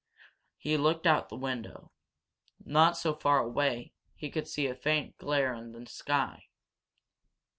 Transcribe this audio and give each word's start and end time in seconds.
He 0.57 0.77
looked 0.77 1.05
out 1.05 1.25
of 1.25 1.29
the 1.29 1.35
window. 1.35 1.91
Not 2.65 2.97
so 2.97 3.13
far 3.13 3.37
away 3.37 3.93
he 4.15 4.31
could 4.31 4.47
see 4.47 4.65
a 4.65 4.73
faint 4.73 5.15
glare 5.19 5.53
in 5.53 5.73
the 5.73 5.85
sky. 5.85 6.47